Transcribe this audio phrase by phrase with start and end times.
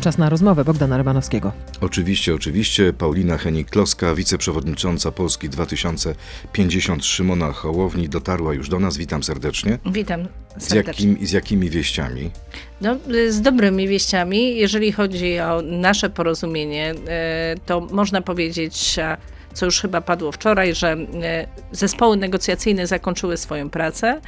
[0.00, 1.52] Czas na rozmowę Bogdana Rybanowskiego.
[1.80, 2.92] Oczywiście, oczywiście.
[2.92, 8.96] Paulina Henik-Kloska, wiceprzewodnicząca Polski 2050 Szymona Hołowni dotarła już do nas.
[8.96, 9.78] Witam serdecznie.
[9.86, 10.28] Witam
[10.58, 11.08] Z, serdecznie.
[11.10, 12.30] jakim, z jakimi wieściami?
[12.80, 12.96] No,
[13.28, 14.56] z dobrymi wieściami.
[14.56, 18.96] Jeżeli chodzi o nasze porozumienie, y, to można powiedzieć,
[19.54, 21.06] co już chyba padło wczoraj, że y,
[21.72, 24.20] zespoły negocjacyjne zakończyły swoją pracę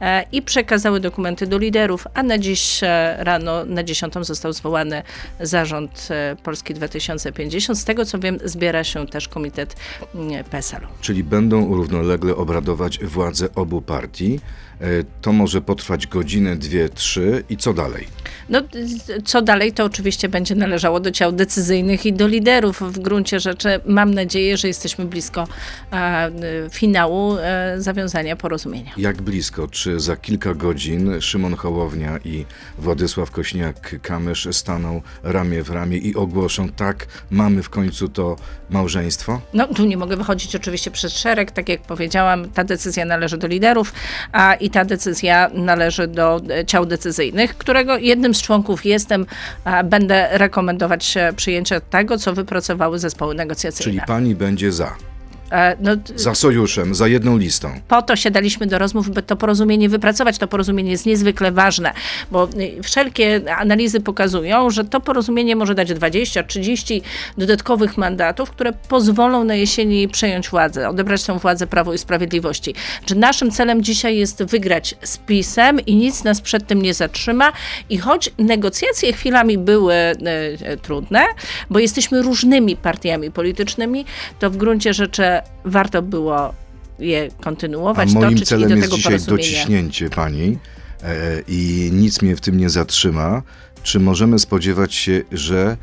[0.00, 5.02] e, i przekazały dokumenty do liderów, a na dziś e, rano, na 10 został zwołany
[5.40, 7.78] zarząd e, Polski 2050.
[7.78, 9.76] Z tego co wiem, zbiera się też komitet
[10.14, 10.86] mm, PESEL-u.
[11.00, 14.40] Czyli będą równolegle obradować władze obu partii.
[14.80, 14.84] E,
[15.20, 18.06] To może potrwać godzinę, dwie, trzy i co dalej?
[18.48, 18.60] No,
[19.24, 22.80] co dalej, to oczywiście będzie należało do ciał decyzyjnych i do liderów.
[22.80, 25.48] W gruncie rzeczy mam nadzieję, że jesteśmy blisko
[25.92, 26.30] e,
[26.70, 28.92] finału e, zawiązania porozumienia.
[28.96, 29.68] Jak blisko?
[29.68, 32.44] Czy za kilka godzin Szymon Hołownia i
[32.78, 38.36] Władysław Kośniak-Kamysz staną ramię w ramię i ogłoszą, tak, mamy w końcu to
[38.70, 39.40] małżeństwo?
[39.54, 41.50] No, tu nie mogę wychodzić oczywiście przez szereg.
[41.50, 43.92] Tak jak powiedziałam, ta decyzja należy do liderów,
[44.32, 49.26] a i ta decyzja należy do e, ciał decyzyjnych, którego jednym z członków jestem.
[49.84, 53.92] Będę rekomendować przyjęcie tego, co wypracowały zespoły negocjacyjne.
[53.92, 54.96] Czyli pani będzie za.
[55.52, 57.80] E, no, Za sojuszem, za jedną listą.
[57.88, 60.38] po to siadaliśmy do rozmów, by to porozumienie wypracować.
[60.38, 61.92] To porozumienie jest niezwykle ważne,
[62.30, 67.00] bo y, wszelkie analizy pokazują, że to porozumienie może dać 20-30
[67.38, 72.74] dodatkowych mandatów, które pozwolą na jesieni przejąć władzę, odebrać tę władzę Prawo i Sprawiedliwości.
[73.04, 77.52] Czy naszym celem dzisiaj jest wygrać z PiSem i nic nas przed tym nie zatrzyma.
[77.90, 81.24] I choć negocjacje chwilami były y, trudne,
[81.70, 84.04] bo jesteśmy różnymi partiami politycznymi,
[84.38, 86.54] to w gruncie rzeczy warto było
[86.98, 90.58] je A kontynuować, moim toczyć i celem jest dzisiaj dociśnięcie pani
[91.02, 93.42] e, i nic mnie w tym nie zatrzyma.
[93.82, 95.76] Czy możemy spodziewać się, że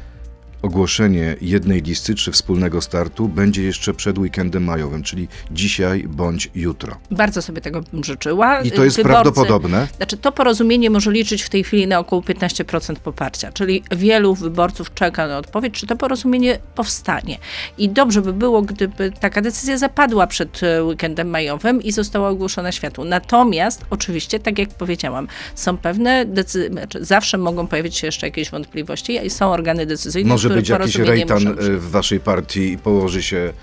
[0.64, 6.98] ogłoszenie jednej listy czy wspólnego startu będzie jeszcze przed weekendem majowym, czyli dzisiaj bądź jutro?
[7.12, 8.62] Bardzo sobie tego bym życzyła.
[8.62, 9.88] I to jest Wyborcy- prawdopodobne?
[9.98, 14.94] Znaczy, to porozumienie może liczyć w tej chwili na około 15% poparcia, czyli wielu wyborców
[14.94, 17.38] czeka na odpowiedź, czy to porozumienie powstanie.
[17.78, 22.72] I dobrze by było, gdyby taka decyzja zapadła przed e, weekendem majowym i została ogłoszona
[22.72, 23.04] światu.
[23.04, 28.52] Natomiast, oczywiście, tak jak powiedziałam, są pewne decyzje, znaczy zawsze mogą pojawić się jeszcze jakieś
[28.52, 33.24] wątpliwości i są organy decyzyjne, Może być jakiś rejtan e, w waszej partii i położy
[33.24, 33.54] się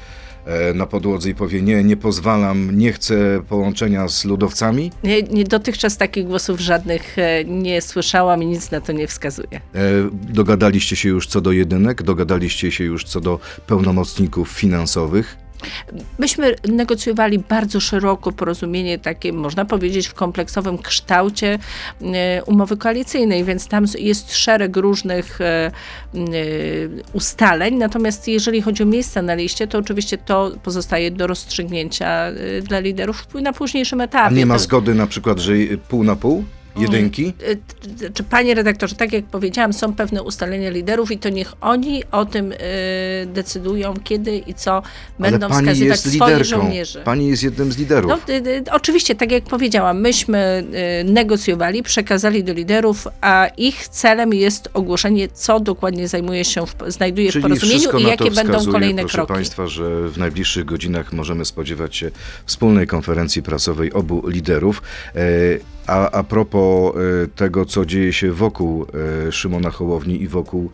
[0.47, 4.93] e, na podłodze i powie nie, nie pozwalam, nie chcę połączenia z ludowcami?
[5.05, 9.61] Nie, nie, dotychczas takich głosów żadnych e, nie słyszałam i nic na to nie wskazuje.
[9.75, 9.81] E,
[10.13, 15.37] Dogadaliście się już co do jedynek, dogadaliście się już co do pełnomocników finansowych.
[16.19, 21.59] Myśmy negocjowali bardzo szeroko porozumienie, takie można powiedzieć w kompleksowym kształcie
[22.03, 25.71] e, umowy koalicyjnej, więc tam jest szereg różnych e, e,
[27.13, 27.75] ustaleń.
[27.75, 32.27] Natomiast jeżeli chodzi o miejsca na liście, to oczywiście to pozostaje do rozstrzygnięcia
[32.63, 34.35] dla liderów na późniejszym A etapie.
[34.37, 35.53] nie ma zgody na przykład, że
[35.89, 36.45] pół na pół?
[36.77, 37.33] Jedynki?
[37.43, 41.53] E, t- Czy panie redaktorze, tak jak powiedziałam, są pewne ustalenia liderów i to niech
[41.61, 42.57] oni o tym e,
[43.27, 44.83] decydują, kiedy i co
[45.19, 46.45] będą pani wskazywać jest swoich liderką.
[46.45, 47.01] żołnierzy.
[47.05, 48.11] Pani jest jednym z liderów.
[48.11, 50.65] No, y, y, oczywiście, tak jak powiedziałam, myśmy
[51.01, 56.75] y, negocjowali, przekazali do liderów, a ich celem jest ogłoszenie, co dokładnie zajmuje się w,
[56.87, 59.33] znajduje w Czyli porozumieniu wszystko i jakie to będą wskazuje, kolejne proszę kroki.
[59.33, 62.11] Państwa, że w najbliższych godzinach możemy spodziewać się
[62.47, 64.83] wspólnej konferencji prasowej obu liderów.
[65.91, 68.87] A, a propos e, tego, co dzieje się wokół
[69.29, 70.71] e, Szymona Hołowni i wokół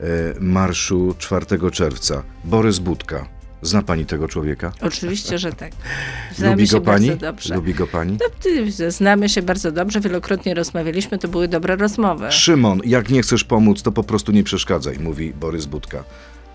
[0.00, 0.04] e,
[0.40, 2.22] marszu 4 czerwca.
[2.44, 3.28] Borys Budka.
[3.62, 4.72] Zna pani tego człowieka?
[4.80, 5.72] Oczywiście, że tak.
[6.36, 7.10] Znamy Lubi się go pani?
[7.54, 8.18] Lubi go pani?
[8.20, 12.32] No, Znamy się bardzo dobrze, wielokrotnie rozmawialiśmy, to były dobre rozmowy.
[12.32, 16.04] Szymon, jak nie chcesz pomóc, to po prostu nie przeszkadzaj, mówi Borys Budka.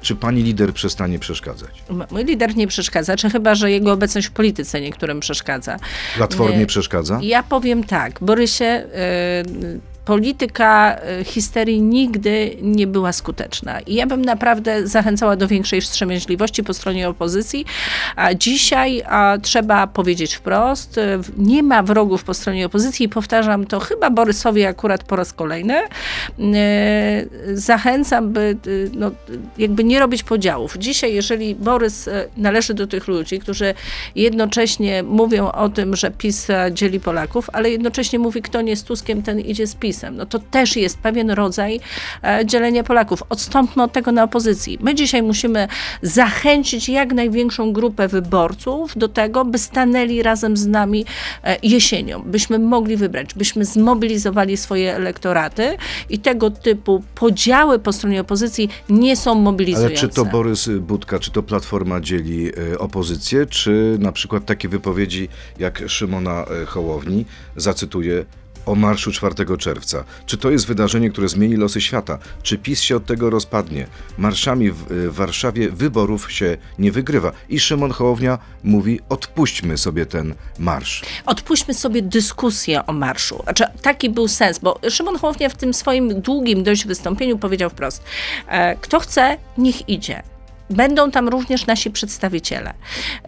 [0.05, 1.83] Czy pani lider przestanie przeszkadzać?
[2.11, 5.77] Mój lider nie przeszkadza, czy chyba, że jego obecność w polityce niektórym przeszkadza.
[6.15, 6.65] Platformie Nie.
[6.65, 7.19] przeszkadza?
[7.23, 13.79] Ja powiem tak, Borysie, y, polityka y, histerii nigdy nie była skuteczna.
[13.79, 17.65] I ja bym naprawdę zachęcała do większej wstrzemięźliwości po stronie opozycji.
[18.15, 23.65] A dzisiaj a, trzeba powiedzieć wprost, y, nie ma wrogów po stronie opozycji i powtarzam
[23.65, 25.81] to chyba Borysowi akurat po raz kolejny.
[26.39, 28.57] Y, Zachęcam, by
[28.93, 29.11] no,
[29.57, 30.77] jakby nie robić podziałów.
[30.77, 33.73] Dzisiaj, jeżeli Borys należy do tych ludzi, którzy
[34.15, 39.23] jednocześnie mówią o tym, że PiS dzieli Polaków, ale jednocześnie mówi, kto nie z Tuskiem,
[39.23, 39.94] ten idzie z PiS.
[39.95, 41.79] PiSem, no to też jest pewien rodzaj
[42.23, 43.23] e, dzielenia Polaków.
[43.29, 44.77] Odstąpmy od tego na opozycji.
[44.81, 45.67] My dzisiaj musimy
[46.01, 51.05] zachęcić jak największą grupę wyborców do tego, by stanęli razem z nami
[51.43, 55.77] e, jesienią, byśmy mogli wybrać, byśmy zmobilizowali swoje elektoraty
[56.09, 59.95] i tego typu podziały po stronie opozycji nie są Ale mobilizujące.
[59.95, 65.29] czy to Borys Budka, czy to Platforma dzieli e, opozycję, czy na przykład takie wypowiedzi
[65.59, 67.25] jak Szymona Hołowni,
[67.55, 68.25] zacytuję,
[68.65, 70.03] o marszu 4 czerwca.
[70.25, 72.17] Czy to jest wydarzenie, które zmieni losy świata?
[72.43, 73.87] Czy PiS się od tego rozpadnie?
[74.17, 77.31] Marszami w e, Warszawie wyborów się nie wygrywa.
[77.49, 81.01] I Szymon Hołownia mówi, odpuśćmy sobie ten marsz.
[81.25, 83.43] odpuśćmy sobie dyskusję o marszu.
[83.43, 88.03] Znaczy, taki był sens, bo Szymon Hołownia w tym swoim długim dość wystąpieniu powiedział wprost,
[88.47, 90.34] e, kto chce, niech idzie.
[90.69, 92.73] Będą tam również nasi przedstawiciele.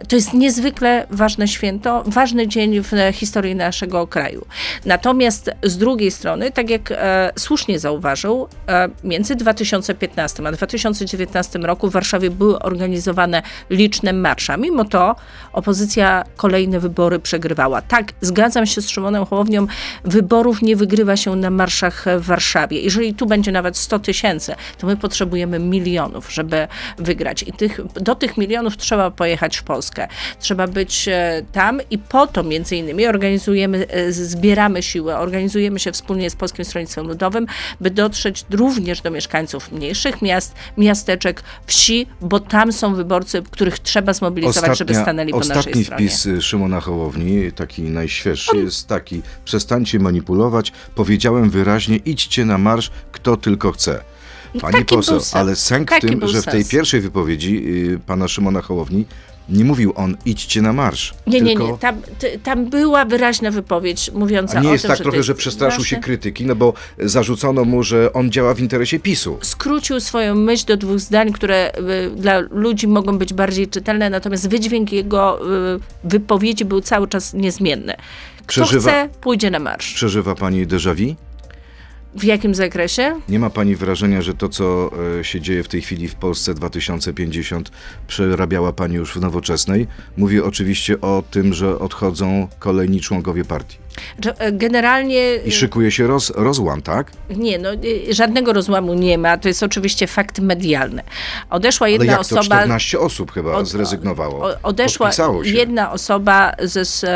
[0.08, 4.46] To jest niezwykle ważne święto, ważny dzień w historii naszego kraju.
[4.84, 11.88] Natomiast z drugiej strony, tak jak e, słusznie zauważył, e, między 2015 a 2019 roku
[11.88, 14.58] w Warszawie były organizowane liczne marsze.
[14.58, 15.16] Mimo to
[15.52, 17.82] opozycja kolejne wybory przegrywała.
[17.82, 19.66] Tak, zgadzam się z Szymonem Hołownią,
[20.04, 22.80] wyborów nie wygrywa się na marszach w Warszawie.
[22.80, 26.68] Jeżeli tu będzie nawet 100 tysięcy, to my potrzebujemy milionów, żeby
[26.98, 27.27] wygrać.
[27.42, 30.08] I tych, do tych milionów trzeba pojechać w Polskę.
[30.40, 35.92] Trzeba być e, tam i po to między innymi organizujemy, e, zbieramy siły, organizujemy się
[35.92, 37.46] wspólnie z Polskim Stronnictwem Ludowym,
[37.80, 44.12] by dotrzeć również do mieszkańców mniejszych miast, miasteczek, wsi, bo tam są wyborcy, których trzeba
[44.12, 46.08] zmobilizować, żeby stanęli po naszej ostatni stronie.
[46.08, 50.72] wpis y, Szymona Hołowni, taki najświeższy, jest taki: przestańcie manipulować.
[50.94, 54.00] Powiedziałem wyraźnie, idźcie na marsz, kto tylko chce.
[54.60, 57.64] Pani poseł, ale sęk w tym, że w tej pierwszej wypowiedzi
[57.94, 59.04] y, pana Szymona Hołowni
[59.48, 61.14] nie mówił on idźcie na marsz.
[61.26, 61.72] Nie, nie, tylko...
[61.72, 61.78] nie.
[61.78, 65.22] Tam, ty- tam była wyraźna wypowiedź mówiąca A nie o jest tym, tak że trochę,
[65.22, 66.04] że przestraszył się ważne.
[66.04, 69.38] krytyki, no bo zarzucono mu, że on działa w interesie PiSu.
[69.42, 74.48] skrócił swoją myśl do dwóch zdań, które y, dla ludzi mogą być bardziej czytelne, natomiast
[74.48, 75.40] wydźwięk jego
[75.76, 77.94] y, wypowiedzi był cały czas niezmienny.
[78.46, 79.94] Kto Przeżywa- chce, pójdzie na marsz.
[79.94, 81.14] Przeżywa pani déjà vu?
[82.14, 83.20] W jakim zakresie?
[83.28, 84.90] Nie ma pani wrażenia, że to, co
[85.20, 87.70] e, się dzieje w tej chwili w Polsce 2050,
[88.06, 89.86] przerabiała pani już w nowoczesnej?
[90.16, 93.78] Mówię oczywiście o tym, że odchodzą kolejni członkowie partii.
[94.38, 97.12] E, Generalnie I szykuje się roz, rozłam, tak?
[97.36, 99.38] nie, no, y, żadnego rozłamu nie ma.
[99.38, 101.02] To jest oczywiście fakt medialny.
[101.50, 102.56] Odeszła Ale jedna jak to osoba.
[102.56, 104.48] 14 osób chyba Od- zrezygnowało.
[104.62, 105.10] Odeszła
[105.44, 107.08] jedna osoba ze, z, e,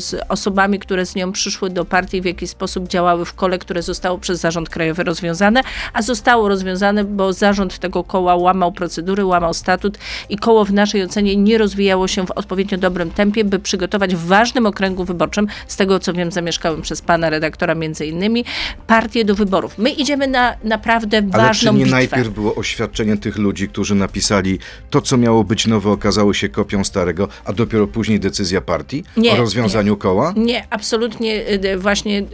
[0.00, 3.82] z osobami, które z nią przyszły do partii, w jakiś sposób działały w kole, które
[3.82, 5.62] zostało przez Zarząd Krajowy rozwiązane,
[5.92, 9.98] a zostało rozwiązane, bo zarząd tego koła łamał procedury, łamał statut
[10.28, 14.26] i koło w naszej ocenie nie rozwijało się w odpowiednio dobrym tempie, by przygotować w
[14.26, 15.46] ważnym okręgu wyborczym,
[15.76, 18.44] z tego co wiem, zamieszkałem przez pana redaktora między innymi,
[18.86, 19.78] partię do wyborów.
[19.78, 21.90] My idziemy na naprawdę Ale czy ważną nie bitwę.
[21.90, 24.58] najpierw było oświadczenie tych ludzi, którzy napisali
[24.90, 29.32] to, co miało być nowe, okazało się kopią starego, a dopiero później decyzja partii Nie,
[29.32, 30.32] o rozwiązaniu koła?
[30.36, 32.24] Nie, absolutnie y, właśnie y,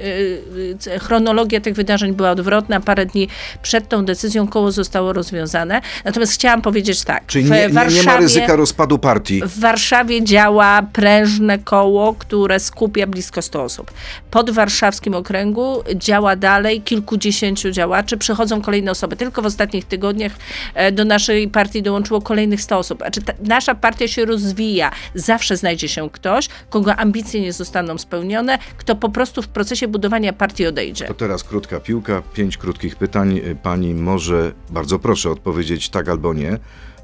[0.86, 2.80] y, chronologia tych wydarzeń była odwrotna.
[2.80, 3.28] Parę dni
[3.62, 5.80] przed tą decyzją koło zostało rozwiązane.
[6.04, 7.26] Natomiast chciałam powiedzieć tak.
[7.26, 9.42] Czyli nie, nie, nie ma ryzyka rozpadu partii.
[9.46, 13.90] w Warszawie działa prężne koło, które skupia blisko 100 osób.
[14.30, 19.16] Pod warszawskim okręgu działa dalej kilkudziesięciu działaczy, przychodzą kolejne osoby.
[19.16, 20.32] Tylko w ostatnich tygodniach
[20.74, 22.98] e, do naszej partii dołączyło kolejnych 100 osób.
[22.98, 24.90] Znaczy, ta, nasza partia się rozwija.
[25.14, 30.32] Zawsze znajdzie się ktoś, kogo ambicje nie zostaną spełnione, kto po prostu w procesie budowania
[30.32, 31.06] partii odejdzie.
[31.06, 33.40] To teraz krótka piłka, pięć krótkich pytań.
[33.62, 36.58] Pani może, bardzo proszę odpowiedzieć tak albo nie.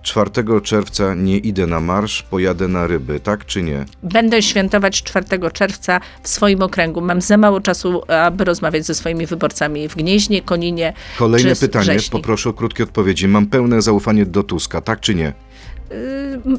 [0.09, 3.85] 4 czerwca nie idę na marsz, pojadę na ryby, tak czy nie?
[4.03, 7.01] Będę świętować 4 czerwca w swoim okręgu.
[7.01, 11.85] Mam za mało czasu, aby rozmawiać ze swoimi wyborcami w Gnieźnie, Koninie Kolejne czy pytanie,
[11.85, 12.11] Wrześni.
[12.11, 13.29] poproszę o krótkie odpowiedzi.
[13.29, 15.33] Mam pełne zaufanie do Tuska, tak czy nie?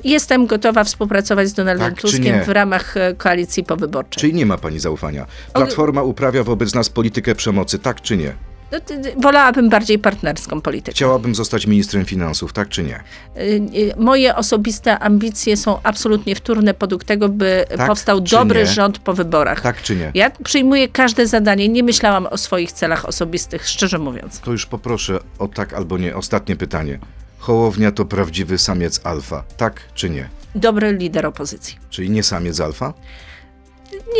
[0.03, 4.21] Jestem gotowa współpracować z Donaldem Tak Tuskiem w ramach e, koalicji powyborczej.
[4.21, 5.25] Czyli nie ma pani zaufania?
[5.53, 8.33] Platforma uprawia wobec nas politykę przemocy, tak czy nie?
[8.71, 8.77] No,
[9.21, 10.91] Wolałabym bardziej partnerską politykę.
[10.95, 13.03] Chciałabym zostać ministrem finansów, tak czy nie?
[13.37, 13.39] Y,
[13.75, 18.65] y, Moje osobiste ambicje są absolutnie wtórne podług tego, by Tak powstał dobry nie?
[18.65, 19.61] rząd po wyborach.
[19.61, 20.11] Tak czy nie?
[20.13, 24.39] Ja przyjmuję każde zadanie, nie myślałam o swoich celach osobistych, szczerze mówiąc.
[24.39, 26.15] To już poproszę o tak albo nie.
[26.15, 26.99] Ostatnie pytanie.
[27.39, 30.29] Hołownia to prawdziwy samiec alfa, tak czy nie?
[30.55, 31.77] Dobry lider opozycji.
[31.89, 32.93] Czyli nie samiec alfa?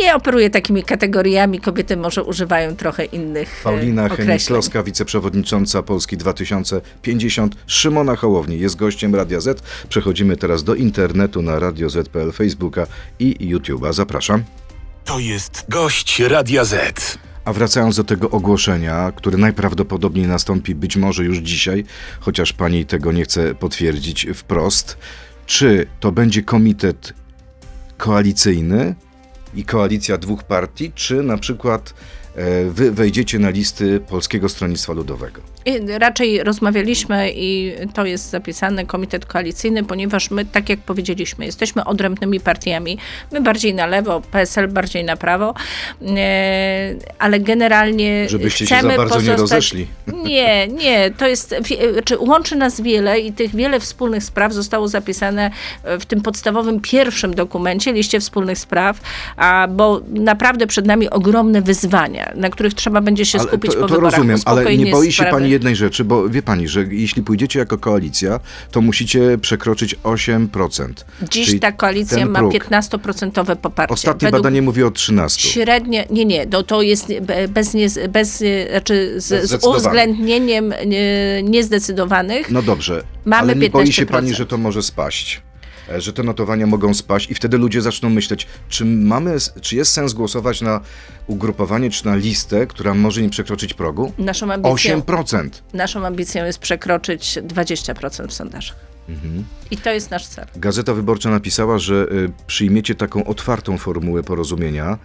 [0.00, 4.38] Nie operuję takimi kategoriami, kobiety może używają trochę innych e, Paulina określeń.
[4.38, 7.54] Henik-Kloska, wiceprzewodnicząca Polski 2050.
[7.66, 9.62] Szymona Hołowni jest gościem Radia Z.
[9.88, 12.86] Przechodzimy teraz do internetu na Radio Z.pl, Facebooka
[13.18, 13.92] i YouTube'a.
[13.92, 14.44] Zapraszam.
[15.04, 17.18] To jest gość Radia Z.
[17.44, 21.84] A wracając do tego ogłoszenia, które najprawdopodobniej nastąpi być może już dzisiaj,
[22.20, 24.98] chociaż pani tego nie chce potwierdzić wprost,
[25.46, 27.14] czy to będzie komitet
[27.96, 28.94] koalicyjny
[29.54, 31.94] i koalicja dwóch partii, czy na przykład
[32.70, 35.40] wy wejdziecie na listy Polskiego Stronnictwa Ludowego?
[35.64, 41.84] I Raczej rozmawialiśmy i to jest zapisane, komitet koalicyjny, ponieważ my, tak jak powiedzieliśmy, jesteśmy
[41.84, 42.98] odrębnymi partiami.
[43.32, 45.54] My bardziej na lewo, PSL bardziej na prawo,
[46.16, 49.40] e, ale generalnie Żebyście się chcemy za bardzo nie pozostać...
[49.40, 49.86] rozeszli.
[50.24, 51.54] Nie, nie, to jest,
[52.04, 55.50] czy łączy nas wiele i tych wiele wspólnych spraw zostało zapisane
[56.00, 59.00] w tym podstawowym pierwszym dokumencie, liście wspólnych spraw,
[59.36, 63.80] a, bo naprawdę przed nami ogromne wyzwania, na których trzeba będzie się Ale skupić to,
[63.80, 64.12] po to wyborach.
[64.14, 65.30] rozumiem, ale nie boi się sprawy.
[65.30, 70.88] pani jednej rzeczy, bo wie pani, że jeśli pójdziecie jako koalicja, to musicie przekroczyć 8%.
[71.30, 72.52] Dziś ta koalicja ma próg.
[72.54, 73.94] 15% poparcie.
[73.94, 75.48] Ostatnie Według badanie mówi o 13.
[75.48, 80.72] Średnie, nie, nie, no to jest be- bez, nie, bez e, znaczy z, z uwzględnieniem
[80.72, 80.86] e,
[81.42, 82.50] niezdecydowanych.
[82.50, 84.08] No dobrze, Mamy ale nie boi się 15%.
[84.08, 85.42] pani, że to może spaść?
[85.90, 89.92] E, Że te notowania mogą spaść i wtedy ludzie zaczną myśleć, czy mamy, czy jest
[89.92, 90.80] sens głosować na
[91.26, 94.12] ugrupowanie, czy na listę, która może nie przekroczyć progu?
[94.18, 95.48] Naszą ambicją, 8%.
[95.72, 98.76] naszą ambicją jest przekroczyć 20% w sondażach.
[99.08, 99.44] Mhm.
[99.70, 100.46] I to jest nasz cel.
[100.56, 104.98] Gazeta Wyborcza napisała, że y, przyjmiecie taką otwartą formułę porozumienia,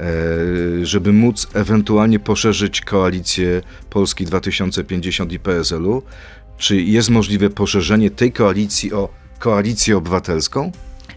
[0.00, 6.02] e, żeby móc ewentualnie poszerzyć koalicję Polski 2050 i PSL-u.
[6.58, 10.72] Czy jest możliwe poszerzenie tej koalicji o koalicję obywatelską?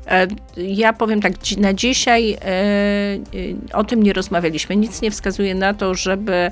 [0.08, 0.28] E,
[0.58, 3.20] Ja powiem tak, na dzisiaj e, e,
[3.74, 4.76] o tym nie rozmawialiśmy.
[4.76, 6.50] Nic nie wskazuje na to, żeby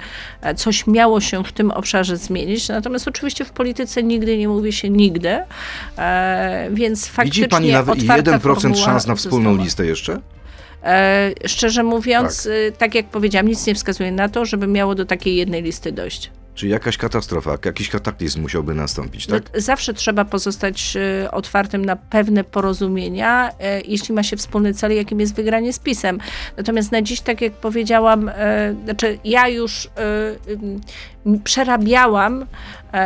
[0.55, 2.69] coś miało się w tym obszarze zmienić.
[2.69, 5.37] Natomiast oczywiście w polityce nigdy nie mówi się nigdy,
[6.71, 9.63] więc faktycznie Widzi pani nawet otwarta 1% formuła szans na wspólną została.
[9.65, 10.19] listę jeszcze?
[11.45, 12.77] Szczerze mówiąc, tak.
[12.77, 16.31] tak jak powiedziałam, nic nie wskazuje na to, żeby miało do takiej jednej listy dojść.
[16.61, 19.43] Czy jakaś katastrofa, jakiś kataklizm musiałby nastąpić, tak?
[19.53, 24.95] No, zawsze trzeba pozostać e, otwartym na pewne porozumienia, e, jeśli ma się wspólny cel,
[24.95, 26.19] jakim jest wygranie z PiSem.
[26.57, 29.89] Natomiast na dziś, tak jak powiedziałam, e, znaczy ja już
[31.43, 32.45] przerabiałam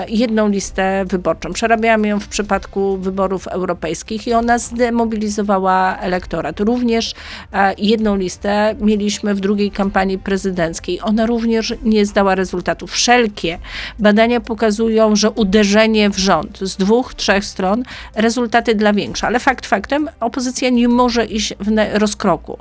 [0.07, 1.53] jedną listę wyborczą.
[1.53, 6.59] Przerabiałam ją w przypadku wyborów europejskich i ona zdemobilizowała elektorat.
[6.59, 7.13] Również
[7.53, 10.99] e, jedną listę mieliśmy w drugiej kampanii prezydenckiej.
[11.01, 12.91] Ona również nie zdała rezultatów.
[12.91, 13.59] Wszelkie
[13.99, 17.83] badania pokazują, że uderzenie w rząd z dwóch, trzech stron,
[18.15, 19.27] rezultaty dla większe.
[19.27, 22.57] Ale fakt faktem, opozycja nie może iść w rozkroku.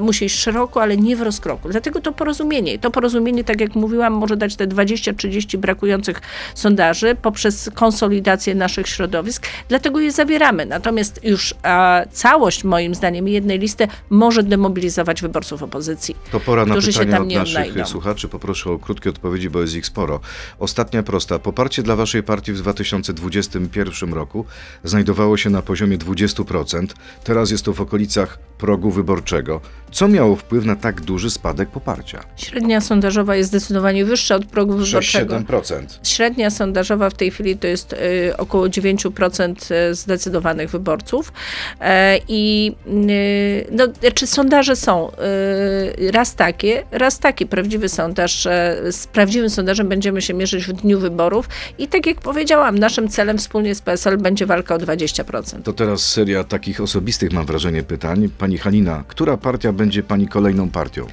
[0.00, 1.68] Musi iść szeroko, ale nie w rozkroku.
[1.68, 2.78] Dlatego to porozumienie.
[2.78, 6.20] To porozumienie, tak jak mówiłam, może dać te 20-30 brakujących
[6.64, 9.46] sondaży poprzez konsolidację naszych środowisk.
[9.68, 10.66] Dlatego je zawieramy.
[10.66, 16.16] Natomiast już a, całość, moim zdaniem, jednej listy może demobilizować wyborców opozycji.
[16.32, 17.84] To pora na pytania od naszych odnajdą.
[17.86, 18.28] słuchaczy.
[18.28, 20.20] Poproszę o krótkie odpowiedzi, bo jest ich sporo.
[20.58, 21.38] Ostatnia prosta.
[21.38, 24.44] Poparcie dla waszej partii w 2021 roku
[24.84, 26.86] znajdowało się na poziomie 20%.
[27.24, 29.60] Teraz jest to w okolicach progu wyborczego.
[29.90, 32.24] Co miało wpływ na tak duży spadek poparcia?
[32.36, 35.34] Średnia sondażowa jest zdecydowanie wyższa od progu wyborczego.
[35.36, 35.84] 6-7%.
[36.02, 41.32] Średnia sondażowa w tej chwili to jest y, około 9% zdecydowanych wyborców.
[41.80, 43.84] E, I y, no,
[44.14, 48.48] czy sondaże są y, raz takie, raz taki prawdziwy sondaż.
[48.90, 51.48] Z prawdziwym sondażem będziemy się mierzyć w dniu wyborów.
[51.78, 55.62] I tak jak powiedziałam, naszym celem wspólnie z PSL będzie walka o 20%.
[55.62, 58.28] To teraz seria takich osobistych, mam wrażenie, pytań.
[58.38, 61.06] Pani Halina, która partia będzie pani kolejną partią?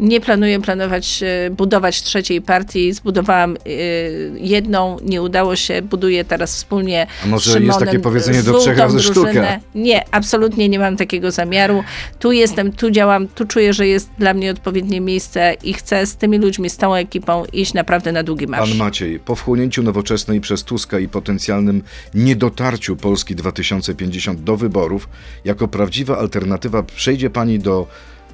[0.00, 2.92] Nie planuję planować, e, budować trzeciej partii.
[2.92, 3.70] Zbudowałam e,
[4.38, 5.82] jedną, nie udało się.
[5.82, 9.20] Buduję teraz wspólnie A może z jest Szymonem takie powiedzenie do trzech razy sztuka?
[9.20, 9.60] drużynę.
[9.74, 11.84] Nie, absolutnie nie mam takiego zamiaru.
[12.18, 16.16] Tu jestem, tu działam, tu czuję, że jest dla mnie odpowiednie miejsce i chcę z
[16.16, 18.68] tymi ludźmi, z tą ekipą iść naprawdę na długi marsz.
[18.68, 21.82] Pan Maciej, po wchłonięciu nowoczesnej przez Tuska i potencjalnym
[22.14, 25.08] niedotarciu Polski 2050 do wyborów,
[25.44, 27.86] jako prawdziwa alternatywa przejdzie pani do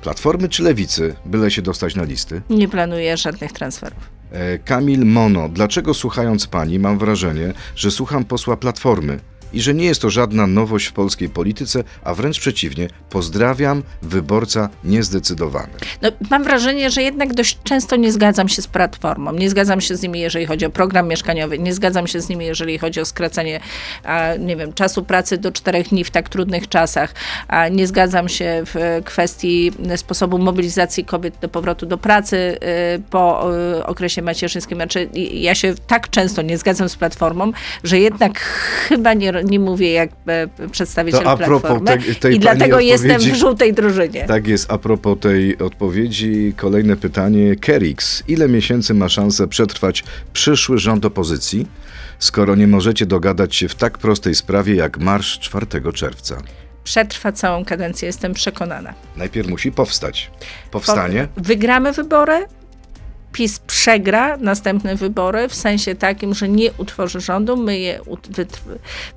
[0.02, 2.42] Platformy czy Lewicy, byle się dostać na listy?
[2.50, 4.10] Nie planuję żadnych transferów.
[4.32, 9.18] E, Kamil Mono, dlaczego słuchając pani mam wrażenie, że słucham posła Platformy
[9.52, 14.68] i że nie jest to żadna nowość w polskiej polityce, a wręcz przeciwnie, pozdrawiam, wyborca
[14.84, 15.72] niezdecydowany.
[16.02, 19.32] No, mam wrażenie, że jednak dość często nie zgadzam się z platformą.
[19.32, 21.58] Nie zgadzam się z nimi, jeżeli chodzi o program mieszkaniowy.
[21.58, 23.60] Nie zgadzam się z nimi, jeżeli chodzi o skracanie,
[24.38, 27.14] nie wiem, czasu pracy do czterech dni w tak trudnych czasach.
[27.70, 32.36] Nie zgadzam się w kwestii sposobu mobilizacji kobiet do powrotu do pracy
[32.96, 34.78] y, po y, okresie macierzyńskim.
[34.78, 37.52] Znaczy, ja się tak często nie zgadzam z platformą,
[37.84, 38.38] że jednak
[38.88, 43.34] chyba nie, nie mówię jak e, przedstawiciel To Platformy tej- tej i dlatego jestem w
[43.34, 44.24] żółtej drużynie.
[44.26, 47.56] Tak jest, a propos tej odpowiedzi, kolejne pytanie.
[47.56, 51.66] Kerix, ile miesięcy ma szansę przetrwać przyszły rząd opozycji,
[52.18, 56.36] skoro nie możecie dogadać się w tak prostej sprawie jak marsz 4 czerwca?
[56.84, 58.94] Przetrwa całą kadencję, jestem przekonana.
[59.16, 60.30] Najpierw musi powstać.
[60.70, 61.28] Powstanie?
[61.36, 62.46] Wygramy wybory,
[63.32, 68.00] PiS przegra następne wybory w sensie takim, że nie utworzy rządu, my je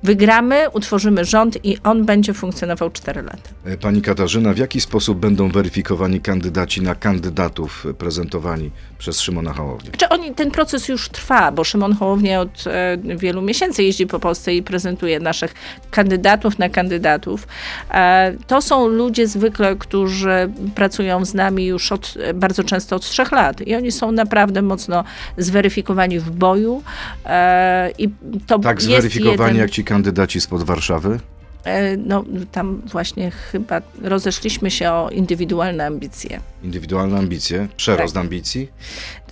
[0.02, 3.50] wygramy, utworzymy rząd i on będzie funkcjonował 4 lata.
[3.64, 9.90] E, Pani Katarzyna, w jaki sposób będą weryfikowani kandydaci na kandydatów prezentowani przez Szymona Hołownię?
[9.90, 14.18] Znaczy oni, ten proces już trwa, bo Szymon Hołownia od e, wielu miesięcy jeździ po
[14.18, 15.54] Polsce i prezentuje naszych
[15.90, 17.48] kandydatów na kandydatów.
[17.90, 23.02] E, to są ludzie zwykle, którzy pracują z nami już od, e, bardzo często od
[23.02, 25.04] trzech lat i oni są naprawdę mocno
[25.38, 26.82] zweryfikowani w boju
[27.26, 28.08] e, i
[28.46, 31.20] to Tak jest zweryfikowani jeden, jak ci kandydaci spod Warszawy?
[31.66, 36.40] E, no tam właśnie chyba rozeszliśmy się o indywidualne ambicje.
[36.64, 38.20] Indywidualne ambicje, przerost Tak.
[38.24, 38.68] ambicji?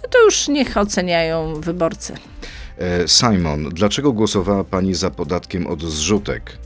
[0.03, 2.15] No to już niech oceniają wyborcy.
[2.79, 6.59] E, Simon, dlaczego głosowała pani za podatkiem od zrzutek?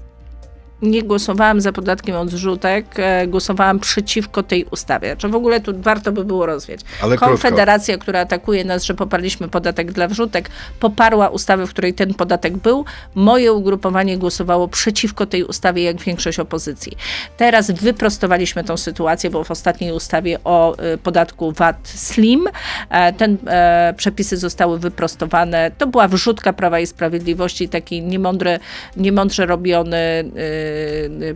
[0.83, 5.17] Nie głosowałam za podatkiem od zrzutek, e, głosowałam przeciwko tej ustawie.
[5.17, 6.81] Czy w ogóle tu warto by było rozwiać?
[7.03, 7.27] Ale krótko.
[7.27, 12.57] Konfederacja, która atakuje nas, że poparliśmy podatek dla wrzutek, poparła ustawę, w której ten podatek
[12.57, 12.85] był.
[13.15, 16.93] Moje ugrupowanie głosowało przeciwko tej ustawie, jak większość opozycji.
[17.37, 22.49] Teraz wyprostowaliśmy tą sytuację, bo w ostatniej ustawie o y, podatku VAT Slim
[22.91, 25.71] e, ten e, przepisy zostały wyprostowane.
[25.79, 28.59] To była wrzutka Prawa i Sprawiedliwości, taki niemądry,
[28.97, 30.68] niemądrze robiony y,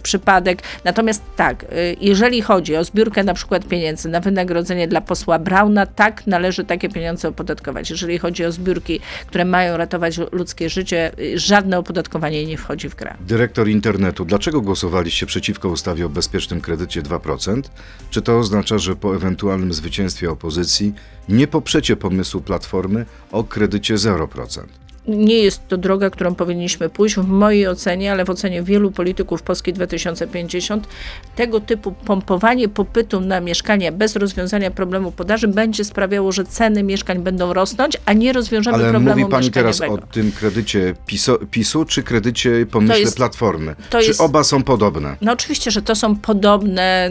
[0.03, 0.63] przypadek.
[0.85, 5.87] Natomiast tak, y, jeżeli chodzi o zbiórkę na przykład pieniędzy na wynagrodzenie dla posła Brauna,
[5.87, 7.91] tak należy takie pieniądze opodatkować.
[7.91, 12.95] Jeżeli chodzi o zbiórki, które mają ratować ludzkie życie, y, żadne opodatkowanie nie wchodzi w
[12.95, 13.15] grę.
[13.21, 17.63] Dyrektor internetu, dlaczego głosowaliście przeciwko ustawie o bezpiecznym kredycie 2%?
[18.11, 20.95] Czy to oznacza, że po ewentualnym zwycięstwie opozycji
[21.29, 24.82] nie poprzecie pomysłu Platformy o kredycie 0%?
[25.07, 29.43] Nie jest to droga, którą powinniśmy pójść w mojej ocenie, ale w ocenie wielu polityków
[29.43, 30.89] Polski 2050.
[31.37, 37.19] Tego typu pompowanie popytu na mieszkania bez rozwiązania problemu podaży będzie sprawiało, że ceny mieszkań
[37.23, 40.13] będą rosnąć, a nie rozwiążemy Ale problemu mówi pani teraz o mieszkaniowego.
[40.13, 43.75] tym kredycie PiSu, PiSu czy kredycie pomyśle jest- Platformy?
[43.91, 45.17] to czy jest- oba są podobne?
[45.21, 47.11] No oczywiście, że to są podobne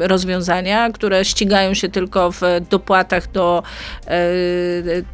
[0.00, 3.62] y, rozwiązania, które ścigają się tylko w dopłatach do,
[4.10, 5.04] y,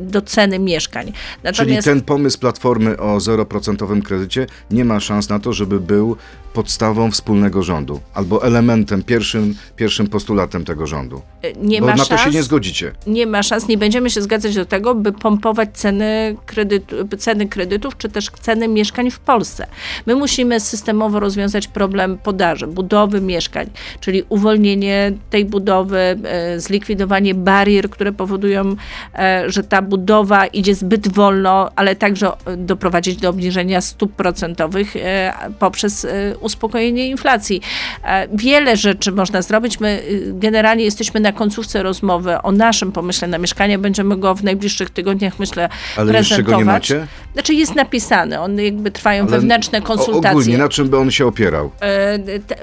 [0.00, 1.06] do ceny mieszkań.
[1.06, 6.16] Czyli Natomiast ten pomysł Platformy o 0% kredycie nie ma szans na to, żeby był
[6.52, 11.22] podstawą wspólnego rządu albo elementem, pierwszym, pierwszym postulatem tego rządu.
[11.44, 12.08] y, nie Bo ma na szans.
[12.08, 12.92] to się nie zgodzicie.
[13.06, 17.96] nie ma szans, nie będziemy się zgadzać do tego, by pompować ceny, kredytu, ceny kredytów,
[17.96, 19.66] czy też ceny mieszkań w Polsce.
[20.06, 27.90] My musimy systemowo rozwiązać problem podaży, budowy mieszkań, czyli uwolnienie tej budowy, e, zlikwidowanie barier,
[27.90, 28.76] które powodują,
[29.14, 34.96] e, że ta budowa idzie zbyt wolno, ale także e, doprowadzić do obniżenia stóp procentowych
[34.96, 37.60] e, poprzez e, uspokojenie inflacji.
[38.04, 39.80] E, Wiele rzeczy można zrobić.
[39.80, 43.78] My y, generalnie jesteśmy na końcówce rozmowy o naszym pomyśle na mieszkanie.
[43.78, 46.54] Będziemy go w najbliższych tygodniach, myślę, Ale jeszcze prezentować.
[46.54, 47.06] go nie macie?
[47.32, 50.30] Znaczy jest napisany, on jakby trwają Ale wewnętrzne konsultacje.
[50.30, 51.70] Ogólnie, na czym by on się opierał?
[51.80, 52.18] E,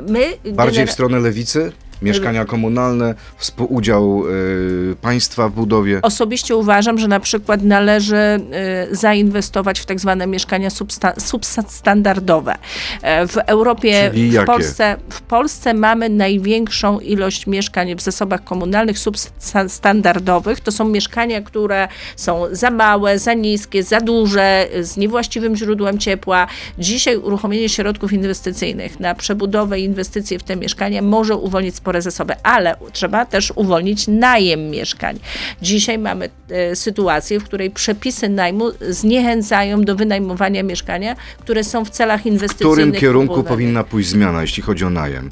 [0.10, 1.72] My Bardziej w stronę lewicy?
[2.02, 6.00] Mieszkania komunalne, współudział y, państwa w budowie.
[6.02, 8.16] Osobiście uważam, że na przykład należy
[8.92, 12.56] y, zainwestować w tak zwane mieszkania substa- substandardowe.
[13.02, 14.46] E, W Europie, Czyli w jakie?
[14.46, 20.60] Polsce, w Polsce mamy największą ilość mieszkań w zasobach komunalnych substandardowych.
[20.60, 26.48] To są mieszkania, które są za małe, za niskie, za duże, z niewłaściwym źródłem ciepła.
[26.80, 32.34] Dzisiaj uruchomienie środków inwestycyjnych na przebudowę i inwestycje w te mieszkania może uwolnić spore zasoby,
[32.44, 35.20] ale trzeba też uwolnić najem mieszkań.
[35.62, 41.90] Dzisiaj mamy e, sytuację, w której przepisy najmu zniechęcają do wynajmowania mieszkania, które są w
[41.90, 42.74] celach W inwestycyjnych.
[42.76, 43.50] którym kierunku kupowanych.
[43.50, 45.30] powinna pójść zmiana, jeśli chodzi o najem?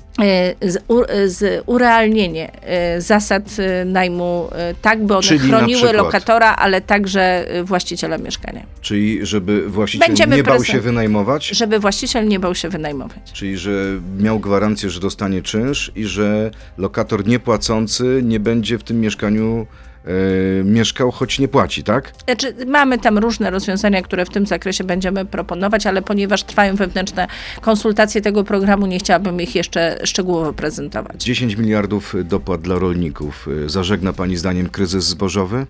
[0.61, 2.51] E, z, u, e, z urealnienie
[2.97, 3.43] zasad
[3.85, 4.49] najmu,
[4.81, 8.63] tak by one Czyli chroniły lokatora, ale także właściciela mieszkania.
[8.81, 11.47] Czyli żeby właściciel Będziemy nie bał prezent- się wynajmować?
[11.47, 13.31] Żeby właściciel nie bał się wynajmować.
[13.33, 13.71] Czyli, że
[14.19, 16.46] miał gwarancję, że dostanie czynsz i że
[16.77, 19.67] lokator niepłacący nie będzie w tym mieszkaniu
[20.07, 22.13] e, mieszkał, choć nie płaci, tak?
[22.25, 27.27] Znaczy, mamy tam różne rozwiązania, które w tym zakresie będziemy proponować, ale ponieważ trwają wewnętrzne
[27.61, 31.23] konsultacje tego programu, nie chciałabym ich jeszcze szczegółowo prezentować.
[31.23, 33.47] 10 miliardów dopłat dla rolników.
[33.65, 35.65] E, Zażegna Pani zdaniem kryzys zbożowy?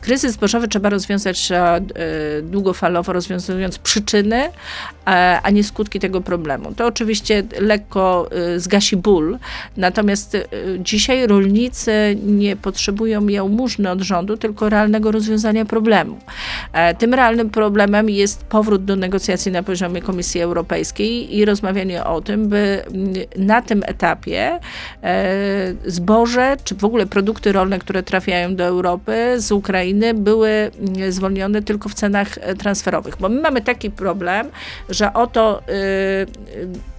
[0.00, 1.82] Kryzys zbożowy trzeba rozwiązać e, e,
[2.42, 4.50] długofalowo, rozwiązując przyczyny, e,
[5.42, 6.74] a nie skutki tego problemu.
[6.74, 9.38] To oczywiście lekko zgasi ból,
[9.76, 10.36] natomiast
[10.78, 16.18] dzisiaj rolnicy nie potrzebują jałmużny od rządu, tylko realnego rozwiązania problemu.
[16.72, 22.20] E, Tym realnym problemem jest powrót do negocjacji na poziomie Komisji Europejskiej i rozmawianie o
[22.20, 24.60] tym, by mm, na tym etapie
[25.02, 31.12] e, zboże, czy w ogóle produkty rolne, które trafiają do Europy z Ukrainy, były mm,
[31.12, 33.16] zwolnione tylko w cenach e, transferowych.
[33.20, 34.46] Bo my mamy taki problem,
[34.88, 36.89] że oto y,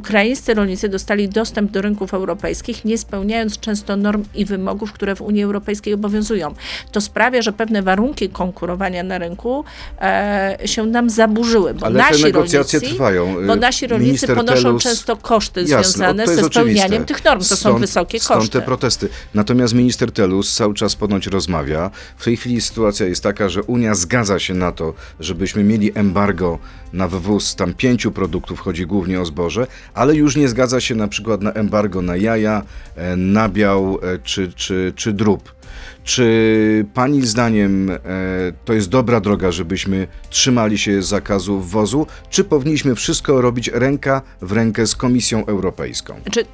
[0.00, 5.20] ukraińscy rolnicy dostali dostęp do rynków europejskich, nie spełniając często norm i wymogów, które w
[5.22, 6.54] Unii Europejskiej obowiązują.
[6.92, 9.64] To sprawia, że pewne warunki konkurowania na rynku
[10.00, 13.46] e, się nam zaburzyły, bo Ale nasi te negocjacje rolnicy, trwają.
[13.46, 17.04] bo nasi rolnicy Minister ponoszą Telus- często koszty Jasne, związane ze spełnianiem oczywiste.
[17.14, 17.38] tych norm.
[17.40, 18.52] To są Stąd- wysokie Stąd koszty.
[18.60, 19.08] te protesty.
[19.34, 21.90] Natomiast minister Telus cały czas ponoć rozmawia.
[22.16, 26.58] W tej chwili sytuacja jest taka, że Unia zgadza się na to, żebyśmy mieli embargo
[26.92, 31.08] na wywóz tam pięciu produktów, chodzi głównie o zboże, ale już nie zgadza się na
[31.08, 32.62] przykład na embargo na jaja,
[32.96, 35.56] e, nabiał e, czy, czy, czy drób.
[36.04, 37.98] Czy pani zdaniem e,
[38.64, 44.52] to jest dobra droga, żebyśmy trzymali się zakazu wwozu, czy powinniśmy wszystko robić ręka w
[44.52, 46.14] rękę z Komisją Europejską?
[46.22, 46.44] Znaczy,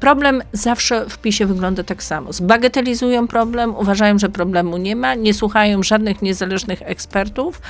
[0.00, 2.32] problem zawsze w PiSie wygląda tak samo.
[2.32, 7.60] Zbagatelizują problem, uważają, że problemu nie ma, nie słuchają żadnych niezależnych ekspertów,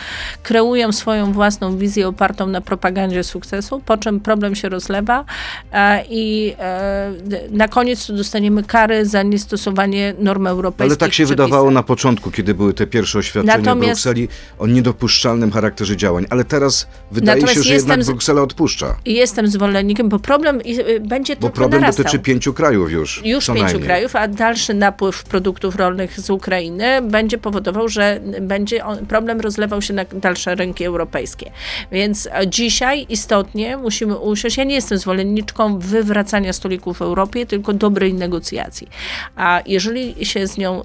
[0.43, 5.25] kreują swoją własną wizję opartą na propagandzie sukcesu, po czym problem się rozlewa
[5.73, 7.13] e, i e,
[7.51, 10.99] na koniec dostaniemy kary za niestosowanie norm europejskich.
[11.09, 11.47] Tak się przepisach.
[11.47, 16.27] wydawało na początku, kiedy były te pierwsze oświadczenia Natomiast- Brukseli o niedopuszczalnym charakterze działań.
[16.31, 18.97] Ale teraz wydaje Natomiast się, że jednak Bruksela odpuszcza.
[19.07, 22.05] Jestem zwolennikiem, bo problem y, będzie Bo tylko problem narastał.
[22.05, 23.23] dotyczy pięciu krajów już.
[23.25, 23.83] już pięciu najmniej.
[23.85, 29.83] krajów, a dalszy napływ produktów rolnych z Ukrainy będzie powodował, że będzie on, problem rozlewał
[29.83, 31.51] się na dalsze rynki europejskie.
[31.93, 34.57] Więc dzisiaj istotnie musimy usiąść.
[34.57, 38.89] Ja nie jestem zwolenniczką wywracania stolików w Europie, tylko dobrej negocjacji.
[39.37, 40.83] A jeżeli się z nią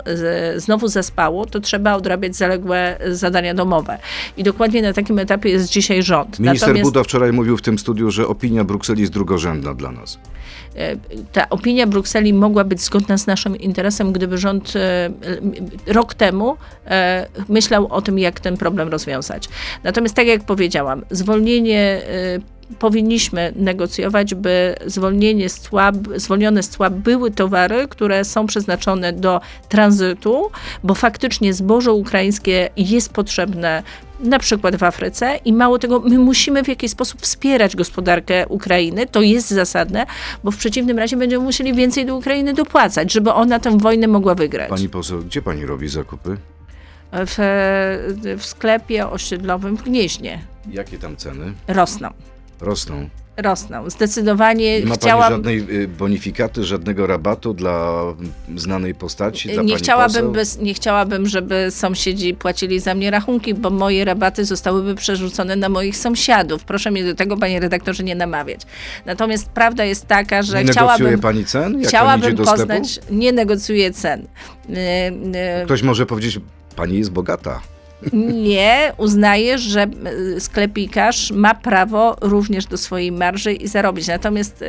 [0.55, 3.97] znowu zaspało, to trzeba odrabiać zaległe zadania domowe.
[4.37, 6.39] I dokładnie na takim etapie jest dzisiaj rząd.
[6.39, 10.19] Minister Natomiast- Buda wczoraj mówił w tym studiu, że opinia Brukseli jest drugorzędna dla nas.
[10.75, 10.95] E,
[11.31, 15.09] ta opinia Brukseli mogła być zgodna z naszym interesem, gdyby rząd e,
[15.87, 19.49] rok temu e, myślał o tym, jak ten problem rozwiązać.
[19.83, 22.01] Natomiast tak jak powiedziałam, zwolnienie
[22.79, 29.41] powinniśmy negocjować, by zwolnienie z cła, zwolnione z cła były towary, które są przeznaczone do
[29.69, 30.49] tranzytu,
[30.83, 33.83] bo faktycznie zboże ukraińskie jest potrzebne
[34.19, 39.07] na przykład w Afryce i mało tego, my musimy w jakiś sposób wspierać gospodarkę Ukrainy,
[39.07, 40.05] to jest zasadne,
[40.43, 44.35] bo w przeciwnym razie będziemy musieli więcej do Ukrainy dopłacać, żeby ona tę wojnę mogła
[44.35, 44.69] wygrać.
[44.69, 46.37] Pani poseł, gdzie pani robi zakupy?
[47.13, 47.35] W,
[48.37, 50.39] w sklepie osiedlowym w Gnieźnie
[50.71, 51.53] Jakie tam ceny?
[51.67, 52.09] rosną.
[52.63, 53.09] Rosną.
[53.37, 53.89] Rosną.
[53.89, 55.21] Zdecydowanie Nie ma chciałam...
[55.21, 58.03] pani żadnej y, bonifikaty, żadnego rabatu dla
[58.55, 63.69] znanej postaci, dla Nie chciałabym, bez, nie chciałabym, żeby sąsiedzi płacili za mnie rachunki, bo
[63.69, 66.63] moje rabaty zostałyby przerzucone na moich sąsiadów.
[66.63, 68.61] Proszę mnie do tego, panie redaktorze, nie namawiać.
[69.05, 73.13] Natomiast prawda jest taka, że Nie negocjuje chciałabym, pani cen, jak chciałabym do poznać, sklepu?
[73.15, 74.27] nie negocjuję cen.
[74.69, 76.39] Yy, yy, Ktoś może powiedzieć,
[76.75, 77.61] pani jest bogata.
[78.13, 79.87] Nie, uznaję, że
[80.35, 84.07] y, sklepikarz ma prawo również do swojej marży i zarobić.
[84.07, 84.63] Natomiast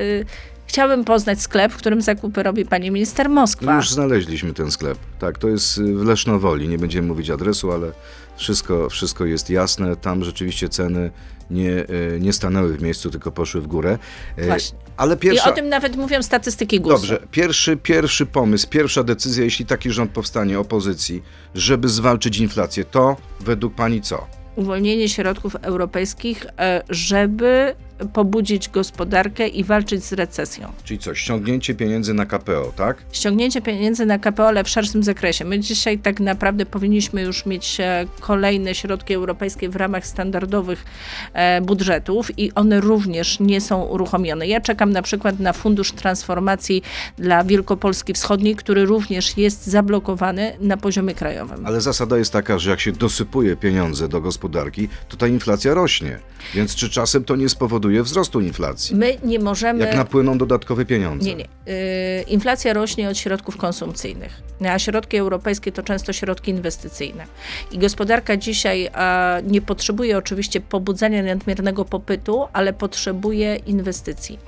[0.74, 3.76] chciałabym poznać sklep, w którym zakupy robi pani minister Moskwa.
[3.76, 4.98] Już znaleźliśmy ten sklep.
[5.18, 6.68] Tak, to jest y, w Lesznowoli.
[6.68, 7.92] Nie będziemy mówić adresu, ale
[8.36, 9.96] wszystko, wszystko jest jasne.
[9.96, 11.10] Tam rzeczywiście ceny
[11.50, 13.98] nie, y, nie stanęły w miejscu, tylko poszły w górę.
[14.38, 14.78] Y, Właśnie.
[14.96, 15.50] Ale I pierwsza...
[15.50, 16.96] o tym nawet mówią statystyki GUS-u.
[16.96, 21.22] Dobrze, pierwszy, pierwszy pomysł, pierwsza decyzja, jeśli taki rząd powstanie, opozycji,
[21.54, 24.26] żeby zwalczyć inflację, to według pani co?
[24.56, 27.74] Uwolnienie środków europejskich, e, żeby
[28.12, 30.72] pobudzić gospodarkę i walczyć z recesją.
[30.84, 32.96] Czyli co, ściągnięcie pieniędzy na KPO, tak?
[33.12, 35.44] Ściągnięcie pieniędzy na KPO, ale w szerszym zakresie.
[35.44, 40.84] My dzisiaj tak naprawdę powinniśmy już mieć e, kolejne środki europejskie w ramach standardowych
[41.32, 44.46] e, budżetów i one również nie są uruchomione.
[44.46, 46.82] Ja czekam na przykład na Fundusz Transformacji
[47.18, 51.66] dla Wielkopolski Wschodniej, który również jest zablokowany na poziomie krajowym.
[51.66, 56.18] Ale zasada jest taka, że jak się dosypuje pieniądze do gospodarki, to ta inflacja rośnie.
[56.54, 58.96] Więc czy czasem to nie spowoduje spowoduje wzrostu inflacji.
[58.96, 59.86] My nie możemy...
[59.86, 61.26] Jak napłyną dodatkowe pieniądze.
[61.26, 61.44] Nie, nie.
[61.66, 67.24] Yy, inflacja rośnie od środków konsumpcyjnych, a środki europejskie to często środki inwestycyjne.
[67.72, 74.38] I gospodarka dzisiaj a, nie potrzebuje oczywiście pobudzania nadmiernego popytu, ale potrzebuje inwestycji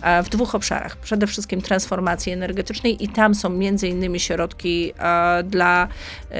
[0.00, 0.96] a, w dwóch obszarach.
[0.96, 5.88] Przede wszystkim transformacji energetycznej i tam są między innymi środki a, dla,
[6.30, 6.36] yy,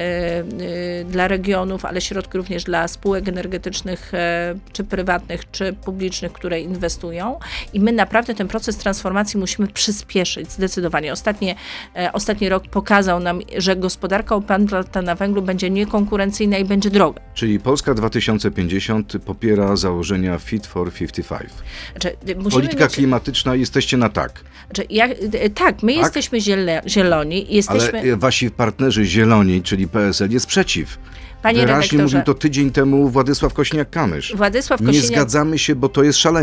[0.65, 6.46] yy, dla regionów, ale środki również dla spółek energetycznych, e, czy prywatnych, czy publicznych, które
[6.55, 7.39] inwestują.
[7.73, 11.13] I my naprawdę ten proces transformacji musimy przyspieszyć zdecydowanie.
[11.13, 11.55] Ostatnie,
[11.95, 17.21] e, ostatni rok pokazał nam, że gospodarka oparta na węglu będzie niekonkurencyjna i będzie droga.
[17.33, 21.51] Czyli Polska 2050 popiera założenia Fit for 55.
[21.91, 26.81] Znaczy, musimy Polityka mieć, klimatyczna jesteście na tak, znaczy, jak, e, tak, my jesteśmy ziele,
[26.87, 27.99] zieloni, jesteśmy...
[27.99, 30.97] ale e, wasi partnerzy zieloni, czyli PSL, jest przeciw.
[31.41, 34.35] Panie Wyraźnie mówił to tydzień temu Władysław Kośniak-Kamysz.
[34.35, 35.07] Władysław Nie Kosiniak...
[35.07, 36.36] zgadzamy się, bo to jest szaleństwo.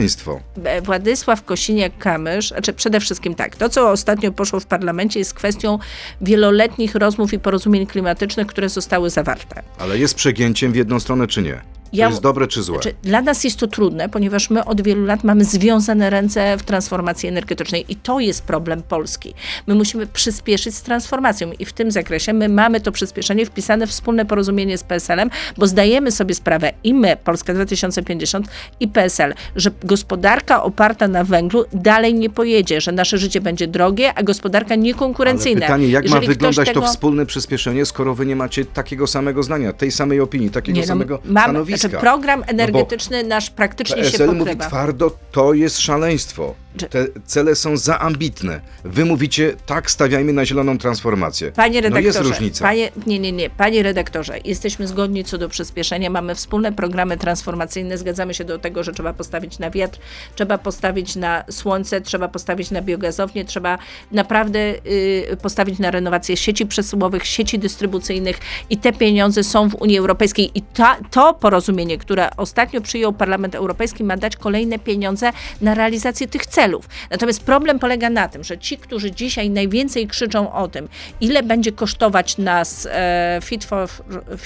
[0.64, 5.78] E, Władysław Kosiniak-Kamysz, znaczy przede wszystkim tak, to co ostatnio poszło w parlamencie jest kwestią
[6.20, 9.62] wieloletnich rozmów i porozumień klimatycznych, które zostały zawarte.
[9.78, 11.60] Ale jest przegięciem w jedną stronę, czy nie?
[11.94, 12.74] To Ja- jest dobre, czy złe?
[12.74, 16.62] Znaczy, dla nas jest to trudne, ponieważ my od wielu lat mamy związane ręce w
[16.62, 19.34] transformacji energetycznej i to jest problem Polski.
[19.66, 23.90] My musimy przyspieszyć z transformacją i w tym zakresie my mamy to przyspieszenie wpisane w
[23.90, 28.46] wspólne porozumienie z PSL-em, bo zdajemy sobie sprawę i my, Polska 2050
[28.80, 34.14] i PSL, że gospodarka oparta na węglu dalej nie pojedzie, że nasze życie będzie drogie,
[34.14, 35.60] a gospodarka Ale niekonkurencyjna.
[35.60, 36.80] pytanie, jak ma Jeżeli ktoś wyglądać tego...
[36.80, 40.82] to wspólne przyspieszenie, skoro wy nie macie takiego samego zdania, tej samej opinii, takiego Nie,
[40.82, 41.83] no, samego mamy, stanowiska?
[41.88, 44.66] Znaczy program energetyczny nasz praktycznie się PSL mówi pokrywa.
[44.66, 46.54] twardo, to jest szaleństwo.
[46.90, 48.60] Te cele są za ambitne.
[48.84, 51.52] Wy mówicie, tak, stawiajmy na zieloną transformację.
[51.52, 52.64] Panie no redaktorze, jest różnica.
[52.64, 53.50] Panie, nie, nie, nie.
[53.50, 56.10] Panie redaktorze, jesteśmy zgodni co do przyspieszenia.
[56.10, 57.98] Mamy wspólne programy transformacyjne.
[57.98, 59.98] Zgadzamy się do tego, że trzeba postawić na wiatr,
[60.34, 63.78] trzeba postawić na słońce, trzeba postawić na biogazownię, trzeba
[64.12, 68.38] naprawdę y, postawić na renowację sieci przesyłowych, sieci dystrybucyjnych
[68.70, 70.50] i te pieniądze są w Unii Europejskiej.
[70.54, 76.28] I ta, to porozumienie, które ostatnio przyjął Parlament Europejski, ma dać kolejne pieniądze na realizację
[76.28, 76.88] tych celów.
[77.10, 80.88] Natomiast problem polega na tym, że ci, którzy dzisiaj najwięcej krzyczą o tym,
[81.20, 83.88] ile będzie kosztować nas e, Fit for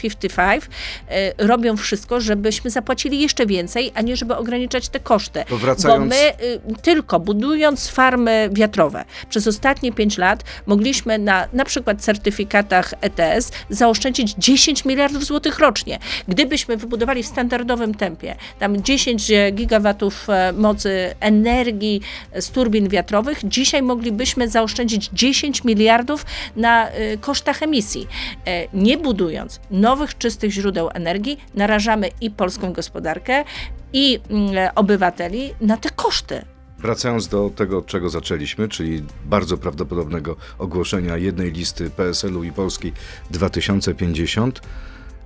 [0.03, 0.65] 55,
[1.09, 5.45] e, robią wszystko, żebyśmy zapłacili jeszcze więcej, a nie żeby ograniczać te koszty.
[5.49, 11.49] To wracając- Bo my y, tylko budując farmy wiatrowe przez ostatnie 5 lat mogliśmy na
[11.53, 15.99] na przykład certyfikatach ETS zaoszczędzić 10 miliardów złotych rocznie.
[16.29, 22.01] Gdybyśmy wybudowali w standardowym tempie tam 10 gigawatów e, mocy energii
[22.41, 28.07] z turbin wiatrowych, dzisiaj moglibyśmy zaoszczędzić 10 miliardów na y, kosztach emisji.
[28.47, 33.45] E, Nie budując nowych, czystych źródeł energii, narażamy i polską gospodarkę,
[33.93, 36.45] i mm, obywateli na te koszty.
[36.79, 42.93] Wracając do tego, od czego zaczęliśmy, czyli bardzo prawdopodobnego ogłoszenia jednej listy PSL-u i Polski
[43.31, 44.61] 2050,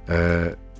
[0.08, 0.71] e,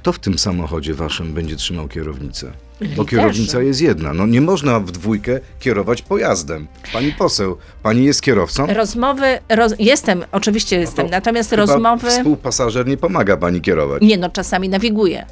[0.00, 2.52] kto w tym samochodzie waszym będzie trzymał kierownicę?
[2.96, 4.12] Bo kierownica jest jedna.
[4.12, 6.66] No nie można w dwójkę kierować pojazdem.
[6.92, 8.66] Pani poseł, pani jest kierowcą?
[8.66, 9.74] Rozmowy, roz...
[9.78, 14.02] jestem, oczywiście jestem, to natomiast rozmowy, Współpasażer nie pomaga pani kierować.
[14.02, 15.26] nie no, czasami nawiguję.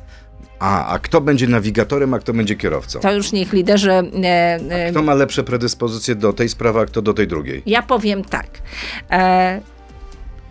[0.59, 3.01] A, a kto będzie nawigatorem, a kto będzie kierowcą?
[3.01, 3.91] To już niech liderzy...
[3.91, 4.05] E,
[4.71, 7.63] e, Kto ma lepsze predyspozycje do tej sprawy, a kto do tej drugiej?
[7.67, 8.47] Ja powiem tak.
[9.11, 9.61] E,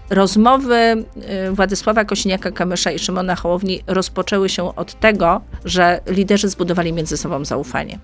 [0.10, 7.17] rozmowy e, Władysława Kosiniaka-Kamysza i Szymona Hołowni rozpoczęły się od tego, że liderzy zbudowali między
[7.17, 8.00] sobą zaufanie.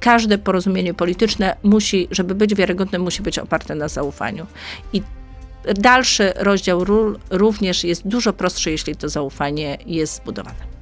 [0.00, 4.46] Każde porozumienie polityczne musi, żeby być wiarygodne, musi być oparte na zaufaniu.
[4.92, 5.02] I
[5.74, 10.74] dalszy rozdział ról również jest dużo prostszy, jeśli to zaufanie jest zbudowane.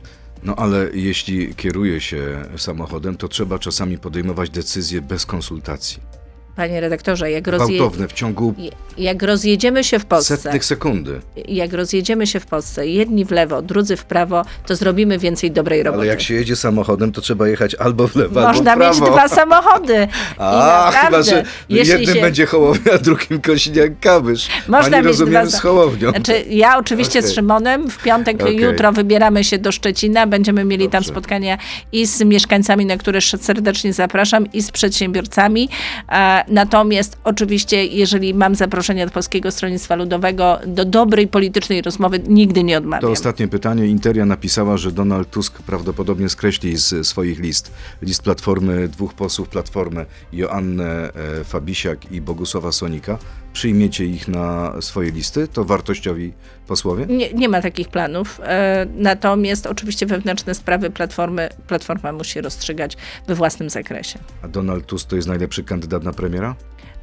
[0.43, 6.22] No ale jeśli kieruje się samochodem, to trzeba czasami podejmować decyzje bez konsultacji.
[6.57, 7.91] Panie redaktorze, jak, rozje...
[8.09, 8.55] W ciągu
[8.99, 11.21] jak rozjedziemy się w Polsce, setnych sekundy.
[11.49, 15.83] jak rozjedziemy się w Polsce, jedni w lewo, drudzy w prawo, to zrobimy więcej dobrej
[15.83, 16.01] roboty.
[16.01, 18.97] Ale jak się jedzie samochodem, to trzeba jechać albo w lewo, Można albo w mieć
[18.99, 19.13] prawo.
[19.17, 20.09] dwa samochody.
[20.39, 20.57] A, I
[20.95, 22.21] naprawdę, chyba, że jednym się...
[22.21, 24.49] będzie Hołownia, a drugim Kosiniak-Kamysz.
[24.69, 26.11] Można Pani mieć rozumiem dwa- z Hołownią.
[26.11, 27.31] Znaczy, ja oczywiście Okej.
[27.31, 28.57] z Szymonem w piątek, Okej.
[28.57, 30.27] jutro wybieramy się do Szczecina.
[30.27, 31.09] Będziemy mieli tam Dobrze.
[31.11, 31.59] spotkania
[31.93, 35.69] i z mieszkańcami, na które serdecznie zapraszam, i z przedsiębiorcami.
[36.13, 42.65] E, Natomiast oczywiście, jeżeli mam zaproszenie od Polskiego Stronnictwa Ludowego do dobrej politycznej rozmowy, nigdy
[42.65, 43.13] nie To odmawiam.
[43.13, 43.87] ostatnie pytanie.
[43.87, 50.07] Interia napisała, że Donald Tusk prawdopodobnie skreśli z swoich list list Platformy dwóch posłów Platformy,
[50.33, 53.19] Joannę e, Fabisiak i Bogusława Sonika.
[53.53, 55.49] Przyjmiecie ich na swoje listy?
[55.49, 56.33] To wartościowi
[56.67, 57.07] posłowie?
[57.07, 58.41] Nie, nie ma takich planów.
[58.45, 64.19] E, Natomiast oczywiście wewnętrzne sprawy Platformy, Platforma musi rozstrzygać we własnym zakresie.
[64.43, 66.55] A Donald Tusk to jest najlepszy kandydat na premiera?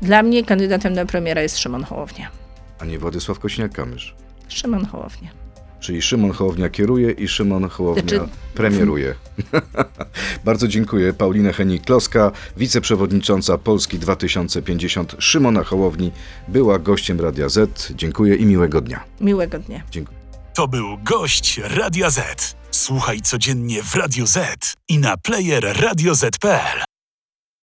[0.02, 2.30] Dla mnie kandydatem na premiera jest Szymon Hołownia.
[2.80, 4.14] A nie Władysław Kośniak-Kamysz.
[4.48, 5.30] Szymon Hołownia.
[5.80, 9.16] Czyli Szymon Hołownia kieruje i Szymon Hołownia Znaczy- premieruje.
[10.46, 11.14] Bardzo dziękuję.
[11.14, 16.12] Paulina Henik-Kloska, wiceprzewodnicząca Polski 2050 Szymona Hołowni,
[16.48, 17.92] była gościem Radia Z.
[17.96, 19.04] Dziękuję i miłego dnia.
[19.22, 19.84] Miłego dnia.
[19.92, 20.20] Dziękuję.
[20.54, 22.56] To był gość Radia Z.
[22.72, 26.89] Słuchaj codziennie w Radio Z i na player radioz.pl.